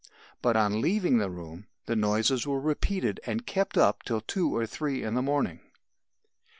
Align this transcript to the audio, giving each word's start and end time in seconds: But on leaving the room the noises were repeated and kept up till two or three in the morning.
But 0.41 0.55
on 0.57 0.81
leaving 0.81 1.19
the 1.19 1.29
room 1.29 1.67
the 1.85 1.95
noises 1.95 2.47
were 2.47 2.59
repeated 2.59 3.19
and 3.27 3.45
kept 3.45 3.77
up 3.77 4.01
till 4.01 4.19
two 4.21 4.55
or 4.55 4.65
three 4.65 5.03
in 5.03 5.13
the 5.13 5.21
morning. 5.21 5.59